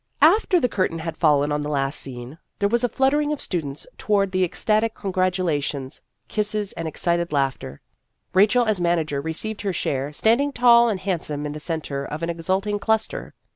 [0.23, 3.85] After the curtain had fallen on the last scene, there was a fluttering of students
[3.99, 4.95] toward the greenroom to besiege the actors with ecstatic
[5.39, 7.81] congratulations kisses and ex cited laughter.
[8.33, 12.23] Rachel as manager re ceived her share, standing tall and handsome in the centre of
[12.23, 13.35] an exulting cluster.